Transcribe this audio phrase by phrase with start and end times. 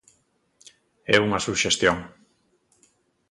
[1.15, 1.97] É unha suxestión.